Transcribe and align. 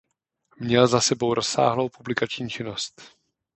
Měl 0.59 0.87
za 0.87 1.01
sebou 1.01 1.33
rozsáhlou 1.33 1.89
publikační 1.89 2.49
činnost. 2.49 3.01